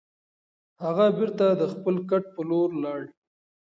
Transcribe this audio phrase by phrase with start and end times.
[0.83, 3.01] هغه بېرته د خپل کټ په لور لاړ.